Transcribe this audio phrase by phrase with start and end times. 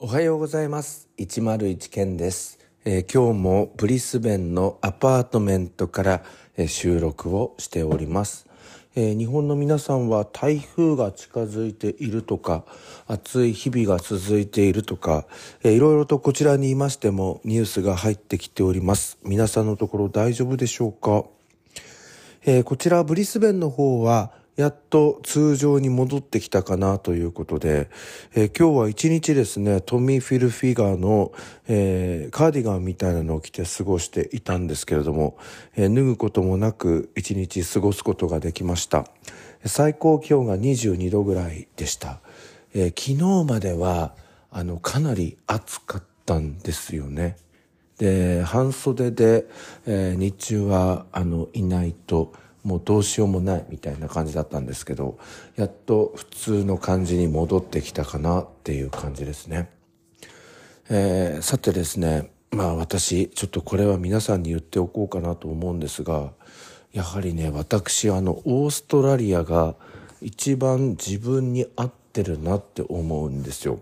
[0.00, 1.08] おはようございます。
[1.18, 6.22] 101件です、えー、今日もブリスベンのアパートメントから、
[6.56, 8.46] えー、収録をしております、
[8.94, 12.64] えー、日本の皆さんは台風が近づいているとか
[13.08, 15.26] 暑い日々が続いているとか、
[15.64, 19.18] えー、いろいろとこちらにいましてもニュースが入ってきております。
[19.24, 21.24] 皆さんのところ大丈夫でしょうか、
[22.46, 27.88] えこちらブリスベンの方はやっと通常に戻ってきたかなということで、
[28.34, 31.30] えー、今日は一日ですね、トミー・フィルフィガーの、
[31.68, 35.38] えー、カーディガンみたいなのを着て過ごしていたんですけれども、
[35.76, 39.04] えー、脱ぐこともなく一日過ごすことができました。
[39.64, 42.18] 最高気温が22度ぐらいでした。
[42.74, 44.16] え昨日までは、
[44.50, 47.36] あの、かなり暑かったんですよね。
[47.98, 49.46] で、半袖で、
[49.86, 52.32] え日中は、あの、いないと、
[52.68, 55.18] もうどうしようもないみたいな感じだったんですけど
[55.56, 59.70] やっと普通の感じに戻ってきたかなっていう感じですね、
[60.90, 66.32] えー、さてですねまあ私ちょっとこれは皆さんに言っておこうかなと思うんですが
[66.92, 69.74] やはりね私あのオーストラリアが
[70.20, 73.80] 一番自分に合ってるなって思うんですよ。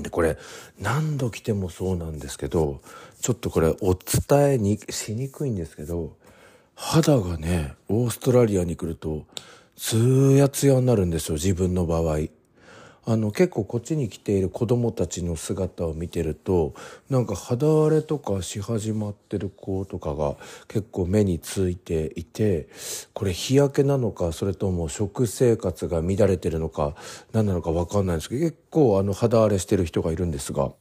[0.00, 0.36] でこれ
[0.80, 2.80] 何度来てもそうなんですけど
[3.20, 6.16] ちょっとこれお伝えにしにくいんですけど
[6.76, 9.24] 肌がね、オーストラリアに来ると、
[9.76, 12.28] ツヤツヤになるんですよ、自分の場合。
[13.06, 16.74] あの、結構こっちに来ている子供たちの姿を見てると、
[17.10, 20.36] なんか肌荒れとかし始まってる子とかが
[20.68, 22.68] 結構目についていて、
[23.12, 26.94] これ日焼けなのか、それとも食生活が乱れてるのか、
[27.32, 30.72] 何なのかわかんないんですけど、結構あの肌荒れしてる人がいるんですが、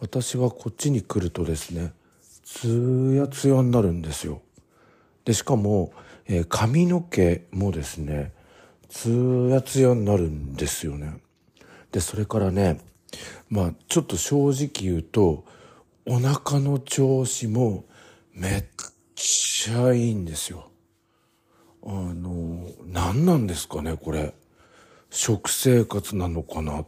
[0.00, 1.92] 私はこっちに来るとですね、
[2.44, 4.40] ツヤツヤになるんですよ。
[5.28, 5.92] でしかも、
[6.26, 8.32] えー、髪の毛もですね
[8.88, 11.18] ツヤツヤになるんですよね。
[11.92, 12.80] でそれからね
[13.50, 15.44] まあちょっと正直言うと
[16.06, 17.84] お腹の調子も
[18.32, 18.64] めっ
[19.14, 20.70] ちゃいいんですよ。
[21.84, 24.32] あの何なんですかねこれ。
[25.10, 26.86] 食生活なのかな。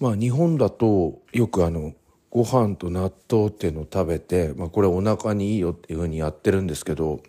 [0.00, 1.92] まあ日本だとよくあの
[2.30, 7.20] ご飯と納豆っていうのを食べて、まあ、これお腹にいいよっていうふうにやってるんですけど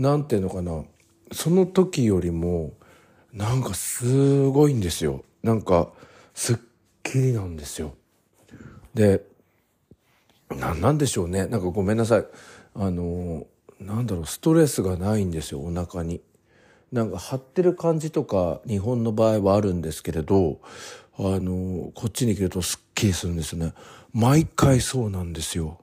[0.00, 0.82] なんていうのかな。
[1.30, 2.72] その時よりも
[3.34, 5.24] なんかすごいんですよ。
[5.42, 5.90] なんか
[6.32, 6.56] すっ
[7.02, 7.92] きりなんですよ。
[8.94, 9.22] で
[10.56, 11.46] 何なんでしょうね。
[11.46, 12.26] なんかごめんなさい。
[12.74, 13.46] あの
[13.78, 14.26] なんだろう。
[14.26, 16.22] ストレスがないんですよお腹に。
[16.90, 20.60] なんか張ってる感じとか日本の場合はあるんですけれど
[21.18, 23.74] あのこっちに来るとすっきりするんですよね。
[24.14, 25.78] 毎回そうなんですよ。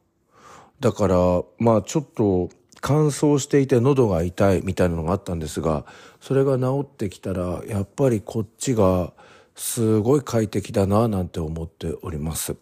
[0.79, 2.49] だからまあちょっと
[2.82, 5.86] 乾燥していて喉が痛いみたいなのがあったんですが
[6.22, 9.14] それが治ってきたらやっぱりこっちが
[9.56, 12.56] すごい快適だななんて思っております。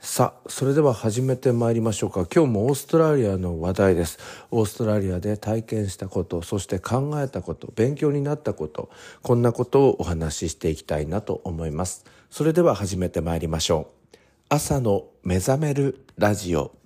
[0.00, 2.26] さあそれでは始めてまいりましょうか。
[2.32, 4.18] 今日もオーストラリアの話題です。
[4.50, 8.90] オーストラリアで体験したことそして考えたこと勉強になったこと
[9.22, 12.04] こんなことをお話ししていきたいなと思います。
[12.30, 14.16] それでは始めてまいりましょう。
[14.48, 16.77] 朝の目覚めるラジオ。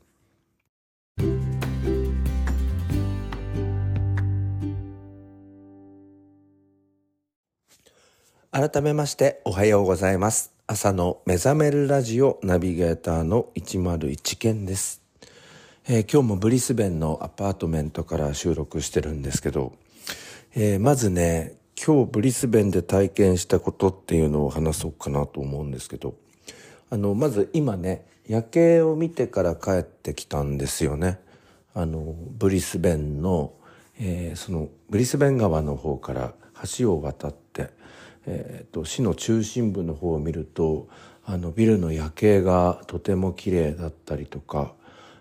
[8.55, 10.53] 改めましておはようございます。
[10.67, 15.01] 朝の目覚めるラジオナビゲーターの101件です、
[15.89, 19.73] えー、今日もブリスベンのアパートメントから収録してるんですけど、
[20.55, 26.15] えー、まずね、今日ブリスベンで体験したことっていうのを話そうかなと思うんですけど、
[26.91, 31.21] あの、まず今ね、夜景を見てから帰ってきたんですよね。
[31.73, 33.55] あの、ブリスベンの、
[33.99, 36.35] えー、そのブリスベン川の方から
[36.77, 37.71] 橋を渡って、
[38.27, 40.89] えーと、市の中心部の方を見ると
[41.25, 44.73] あのビルの夜景がとても綺麗だったりとか、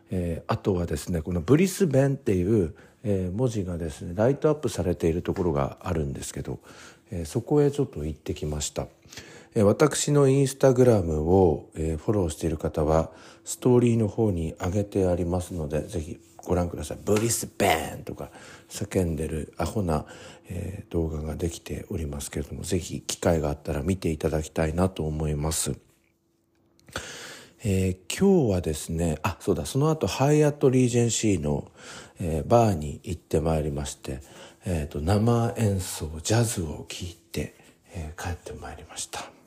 [0.09, 6.59] えー、あとはですねこのブリスベンっていう、えー、文字がですねライトアップされているところがあるんですけど、
[7.11, 8.87] えー、そこへちょっと行ってきました。
[9.53, 13.11] え私のインスタグラムを、えフォローしている方は
[13.43, 16.97] ストーリーの方に上げてありますのでぜひご覧ください。
[17.03, 18.29] ブリスベンとか
[18.69, 20.05] 叫んでるアホな、
[20.49, 25.75] えー、動画ができておりますけれども、ぜひ機会があったら見ていただきたいなと思います。
[27.63, 31.71] えー、今日はですね、あ、そうだ、その後ハイアットリージェンシーの、
[32.19, 34.21] えー、バーに行ってまいりまして、
[34.65, 37.55] えっ、と、生演奏、ジャズを聴いて、
[37.93, 39.40] え帰ってまいりました。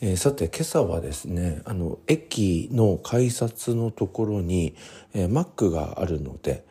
[0.00, 4.74] えー、さて今朝はですねあの駅の改札のところに、
[5.14, 6.64] えー、マックがあるので、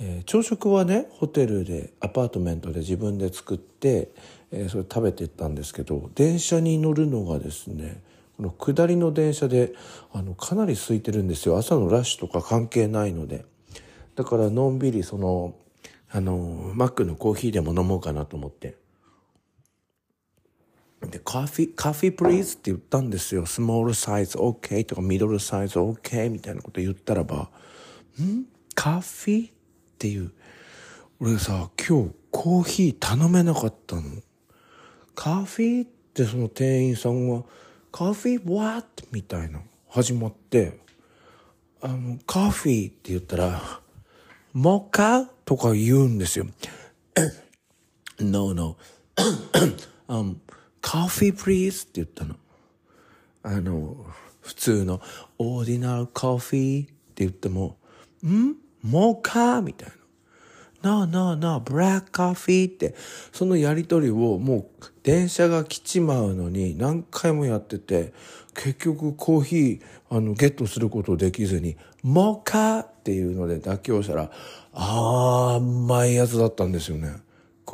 [0.00, 4.10] えー、朝食はねホテルでアパートメントで自分で作って、
[4.50, 8.02] え、それ食べてったんですけど電車に乗るのがですね
[8.36, 9.74] この下りの電車で
[10.12, 11.56] あのかなり空いてるんですよ。
[11.56, 13.44] 朝のラッシュとか関係ないので。
[14.16, 15.54] だからのんびりその
[16.10, 18.76] あのマックのコーヒーでも飲もうかなと思って。
[21.10, 23.46] で、カフィ、カフィプリーズって言ったんですよ。
[23.46, 27.50] スモールサイズ OK とかミドルサイズ OK みたいなこと言ったらば、
[28.20, 28.44] ん？
[28.74, 29.52] カフィっ
[29.98, 30.32] ていう。
[31.20, 34.02] 俺さ、今日コーヒー頼めなかったの。
[35.14, 37.44] カフィってその店員さんは、
[37.92, 39.04] カフィ what?
[39.12, 39.60] みたいな。
[39.88, 40.80] 始まって、
[41.80, 43.80] あの、カフィって言ったら、
[44.52, 46.46] モカとか言うんですよ。
[48.20, 48.76] no, no.
[50.08, 50.36] um,
[50.84, 52.36] coffee please って言ったの。
[53.42, 53.96] あの、
[54.42, 55.00] 普通の
[55.38, 57.78] オーディナルコーヒーって言っても、
[58.22, 58.56] ん？
[58.82, 59.88] モカみたい
[60.82, 60.90] な。
[60.90, 62.94] なあなあなあ、ブラックコーヒーって、
[63.32, 64.66] そのやりとりをもう
[65.02, 68.12] 電車が来ちまうのに何回もやってて、
[68.54, 74.30] 結局コーヒー、あの、ゲットすることできずに、モカっていうので妥協したら、
[74.74, 77.23] ああ、甘いやつだったんですよね。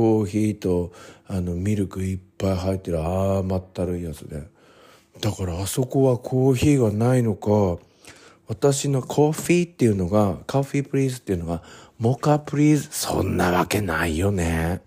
[0.00, 0.92] コーヒーと、
[1.26, 4.44] あの、ミルクいっぱい入ってる甘ったるいやつで。
[5.20, 7.78] だからあそこはコーヒーがないのか、
[8.48, 11.62] 私のコーヒーっていうのが、カフィープリーズっていうのが、
[11.98, 14.80] モカプリーズ、そんなわけないよね。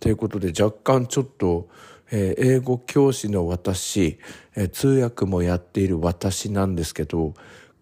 [0.00, 1.68] ということで若干ちょっと、
[2.10, 4.18] えー、英語教師の私、
[4.56, 7.34] えー、通訳もやっている私なんですけど、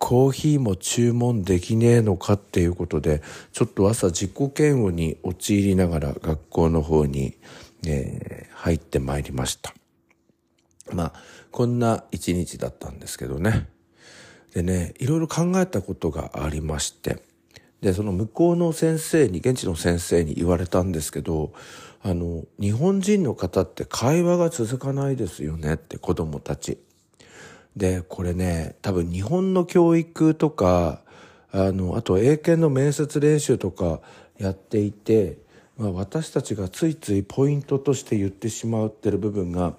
[0.04, 3.22] コーヒーも注文できねえのかっていうことで、
[3.52, 7.36] ちょっと朝自己嫌悪に陥りながら学校の方に、
[7.86, 9.72] えー、入ってまいりました。
[10.92, 11.12] まあ、
[11.52, 13.68] こんな一日だったんですけどね。
[14.52, 17.22] でね、いろいろ考えたことがありまして、
[17.80, 21.52] で、その向こうの先生に、現地の先生に言われたんですけど、
[22.02, 26.78] あの、日本人の方って会話が続かないですよねって子供たち。
[27.76, 31.00] で、これね、多分日本の教育とか、
[31.50, 34.00] あの、あと英検の面接練習とか
[34.38, 35.38] やっていて、
[35.76, 39.74] まあ、私たちがついついポイントとして言ってしまってる部分が、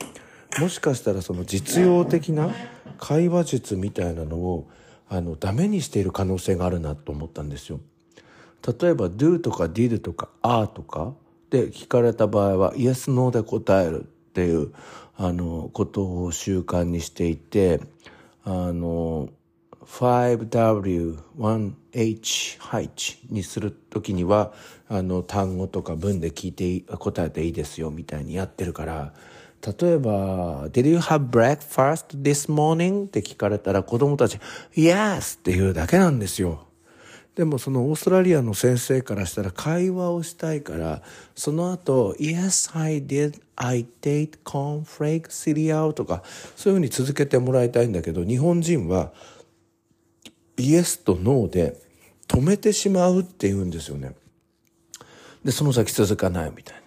[0.60, 2.52] もしかしたらその実用的な
[2.98, 4.70] 会話術みたいなのを、
[5.10, 7.80] あの、ダメにしている可能性があるなと思ったんですよ。
[8.66, 11.14] 例えば do とか did とか are とか
[11.50, 14.74] で聞かれた場合は yes, no で答えるっていう
[15.16, 17.82] あのことを習慣にしていて
[18.44, 19.30] あの
[19.86, 24.54] 5W1H 配置にするときには
[24.90, 29.14] あの単語とか文で聞いて答えていいですよみたいにやってるから
[29.62, 34.40] 例えば「Did you have breakfast this morning?」って聞かれたら子供たち
[34.76, 36.66] 「Yes!」って言うだけなんですよ。
[37.36, 41.02] でもそのオーストラリアの先生からしたら会話をしたいから、
[41.36, 46.22] その後、Yes, I did, I date cornflake cereal とか、
[46.56, 49.14] そういうふうに続けてもらいたいんだけど、日本人は、
[50.58, 51.82] Yes と No で
[52.28, 54.14] 止めてしまうって言うんですよね。
[55.44, 56.82] で、その先続かないみたいな。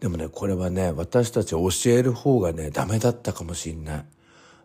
[0.00, 4.04] でもね、これはね、私たち教える方がね、ダメだったかもしんない。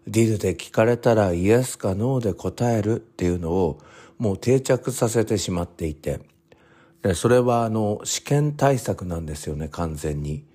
[0.10, 3.80] did で聞かれたら Yes か No で答えるっていうのを、
[4.18, 6.20] もう定着させてしまっていて、
[7.14, 10.46] それはあの試験対策なんですよね、完全に。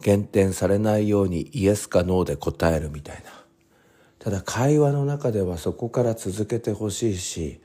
[0.00, 3.22] 減点されないようにイエスかノーで答えるみたいな。
[4.18, 7.60] ただ会話の中ではそこから続けてほしいし、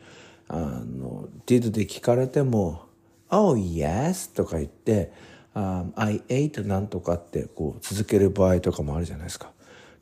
[0.48, 2.84] あの、did で聞かれても、
[3.30, 5.12] oh yes とか言って、
[5.54, 9.52] um, I ate なんとかってこう続ける場合とかもあるじゃないですか。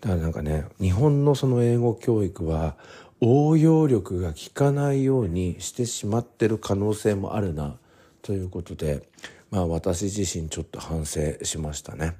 [0.01, 2.77] だからなんかね、日本のその英語教育は
[3.21, 7.77] 応用力が効かないようにしてしまってる可能性もあるな
[8.21, 9.03] ということで
[9.51, 12.15] まあ私自身ちょっと反省しましたね。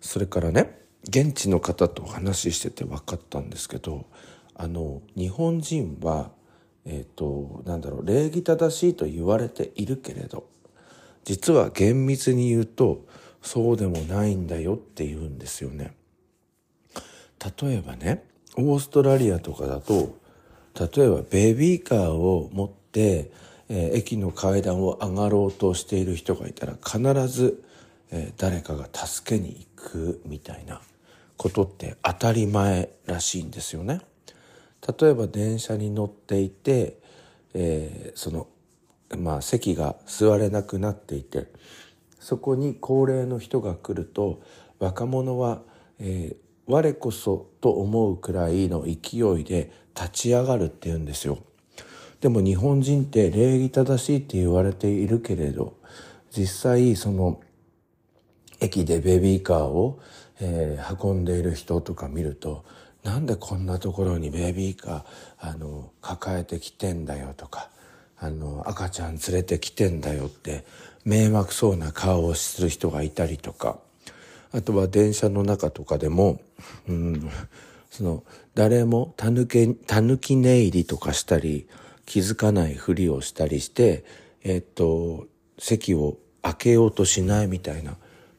[0.00, 4.06] それからね現地の方と話してて分かったんですけど
[4.54, 6.30] あの日本人は
[6.84, 10.46] えっ、ー、となんだろう礼儀正しいと言われているけれど
[11.24, 13.06] 実は厳密に言うと
[13.42, 15.94] そうでもないんだよって言うんですよね。
[17.60, 18.24] 例えばね
[18.56, 20.16] オーストラリアとかだと
[20.78, 23.30] 例えばベビーカーを持って、
[23.68, 27.62] えー、駅の階段を上がろうとしている人がいたら必ず、
[28.10, 30.80] えー、誰かが助けに行くみたいな
[31.36, 34.00] ことって当たり前らしいんですよね。
[35.00, 36.98] 例えば電車に乗っていて、
[37.54, 38.48] えー、その
[39.16, 41.46] まあ席が座れなくなっていて
[42.20, 44.42] そこに高齢の人が来ると
[44.78, 45.62] 若者は、
[45.98, 51.38] えー、我こそと思うくらいの勢いで立ち上がるって言うんですよ。
[52.20, 55.76] でも日本人って礼儀正しいって言われているけれど、
[56.30, 57.40] 実際その
[58.60, 60.00] 駅でベビーカーを、
[60.40, 62.64] えー、運んでいる人とか見ると、
[63.02, 65.04] なんでこんなところにベビーカー
[65.38, 67.68] あの抱えてきてんだよとか
[68.18, 70.64] あの赤ちゃん連れてきてんだよって
[71.04, 73.78] 迷惑そうな顔をする人がいたりとか
[74.54, 76.40] あとは電車の中とかでも、
[76.88, 77.28] うん、
[77.90, 78.22] その
[78.54, 81.68] 誰もたぬけたぬき寝入りとかしたり
[82.06, 84.04] 気づかないふりをしたりして
[84.44, 85.26] えっと
[85.58, 87.96] 席を開けようとしないみたいな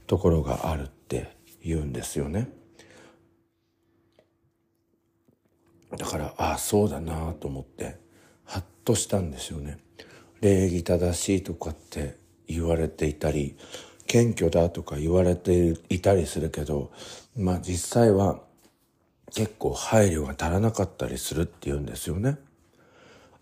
[0.08, 2.50] ところがあるって言うんですよね。
[5.98, 7.98] だからああそうだなと思って
[8.46, 9.80] ハッとしたんですよね。
[10.40, 12.18] 礼儀正しいとかって
[12.48, 13.58] 言われていたり
[14.08, 16.92] 謙虚だとか言われていたりするけど
[17.36, 18.40] まあ実際は
[19.34, 22.38] 結構配慮が足らなかったりするっていうんですよね。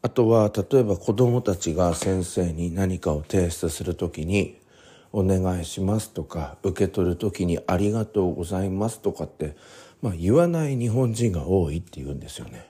[0.01, 4.60] あとは例えば子供たちが先生に何かを提出するときに
[5.13, 9.55] 「お願いします」とか受け取るときに「ありがとうございます」とかって
[10.03, 12.67] まあ、言わない日本人が多いって言うんですよね。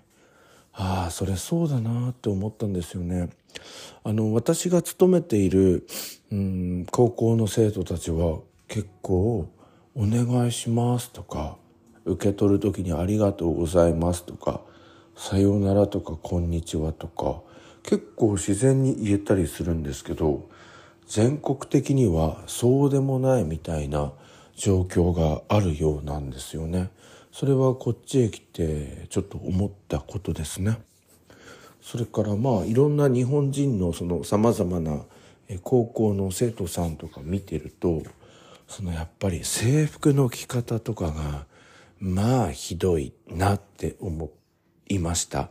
[0.72, 3.30] ああそれそうだなって思ったんですよね。
[4.04, 5.88] あの私が勤めている、
[6.32, 9.48] うん、高校の生徒たちは結構
[9.96, 11.58] 「お願いします」とか
[12.06, 14.62] 受け取る時に「ありがとうございます」とか
[15.16, 17.42] 「さようなら」とか「こんにちは」とか
[17.84, 20.50] 結構自然に言えたりするんですけど
[21.08, 24.14] 全国的にはそうでもないみたいな
[24.56, 26.90] 状況があるようなんですよね。
[27.32, 30.80] それはこっちへ来てちょっと思ったことですね。
[31.84, 35.02] それからまあいろんな日本人のそのさまざまな
[35.64, 38.02] 高校の生徒さんとか見てると
[38.68, 41.46] そのやっぱり制服の着方とかが
[42.00, 44.32] まあひどいなって思
[44.88, 45.44] いました。
[45.44, 45.50] っ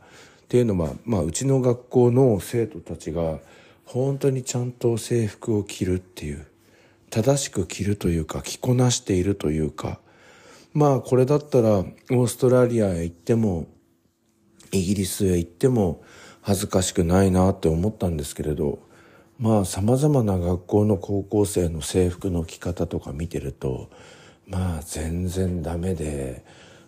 [0.49, 3.39] ていうのは、まあ、うちの学校の生徒たちが
[3.85, 6.47] 本当にちゃんと制服を着るっていう
[7.11, 9.99] 正しく着るというか着こなしているというか
[10.75, 13.67] まあこれだったらオーストラリアへ行っても
[14.73, 16.03] イギリスへ行っても
[16.43, 18.81] 恥ずかしくないなって思ったんですけれど
[19.39, 23.91] まあ様々な学校の高校生の制服の着方とか見てると
[24.47, 26.45] まあ全然ダメで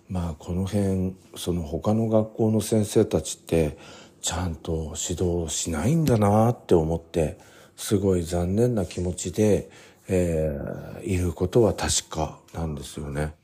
[0.09, 3.79] まあこの辺その他の学校の先生たちって
[4.21, 7.39] ちゃんと指導しないんだなって思って
[7.77, 9.71] すごい残念な気持ちで、
[10.09, 13.35] えー、いることは確かなんですよね。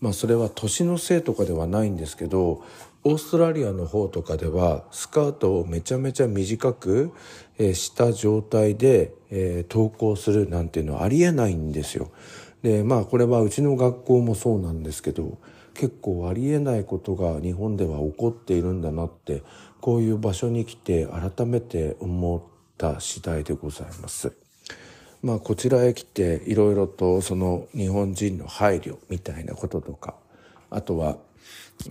[0.00, 2.62] まあそれは年のせいとかではないんですけど
[3.06, 7.12] オーストラリアの方とかではスカートをめちゃめちゃ短く、
[7.56, 12.10] えー、した状態で、えー、登校するなんていうのはありえないんですよ。
[12.62, 15.38] でまあこれはうちの学校もそうなんですけど
[15.74, 19.44] 結構ありえないことが日本では起こっているんだなって
[19.80, 22.42] こういう場所に来て改めて思っ
[22.76, 24.32] た次第でございます。
[25.22, 30.16] まあ、こちらへ来ていろいろとその日本人の配慮みたいなこととか
[30.70, 31.18] あとは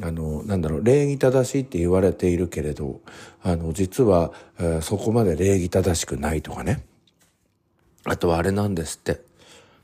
[0.01, 3.01] あのなんだろう礼儀正しいって言われているけれど
[3.43, 6.83] あの実は、えー、そこまで礼儀正しくないとかね。
[8.03, 9.21] あとはあれなんですって。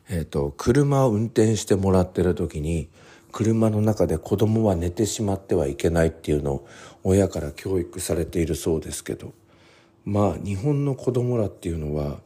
[0.10, 2.90] えっ、ー、と車を運転してもらってる時に
[3.32, 6.68] 車の中で子供は寝てしまってはいけないっていうのを
[7.04, 9.34] 親から教育されているそうですけど。
[10.04, 12.20] まあ日本の子供らっていうのは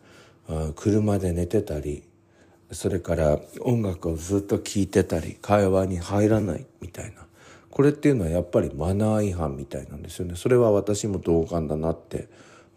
[0.48, 2.04] あ車で寝てたり
[2.72, 7.26] それから音楽をずっと聴いてたり会話に入らないみたいな。
[7.76, 10.38] これっていうのはやっぱりマナー違反みたいなんですよね。
[10.38, 12.30] それは私も同感だなって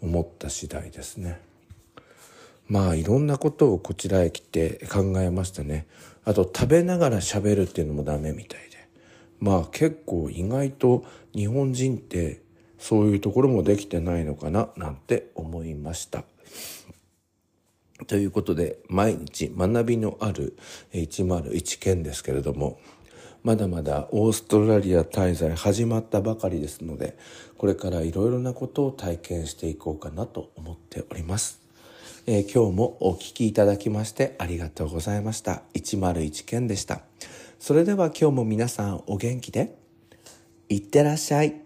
[0.03, 1.41] 思った次第ですね。
[2.67, 5.87] まあいろんなことをこちらへ来て考えましたね。
[6.25, 8.89] あと食べながら喋るっていうのもダメみたいで。
[9.39, 12.43] まあ結構意外と日本人って
[12.81, 16.25] そういうところもできてないのかななんて思いました。
[18.09, 20.57] ということで、毎日学びのある
[20.93, 22.81] 101件ですけれども、
[23.49, 27.17] まだまだオーストラリア滞在始まったばかりですので、
[27.57, 31.59] これからいろいろなことを体験していこうかなと思っております。
[32.27, 35.63] えー、今日もお聞きいただきましてありがとうございました。
[35.73, 37.01] 101件でした。
[37.59, 39.79] それでは今日も皆さんお元気で、
[40.69, 41.63] いってらっしゃい。